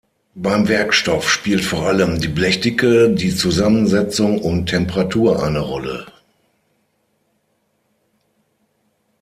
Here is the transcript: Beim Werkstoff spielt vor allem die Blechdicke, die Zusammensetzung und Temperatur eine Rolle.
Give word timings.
Beim 0.33 0.67
Werkstoff 0.67 1.29
spielt 1.29 1.63
vor 1.63 1.85
allem 1.85 2.19
die 2.19 2.27
Blechdicke, 2.27 3.11
die 3.13 3.35
Zusammensetzung 3.35 4.41
und 4.41 4.65
Temperatur 4.65 5.43
eine 5.43 5.59
Rolle. 5.59 6.07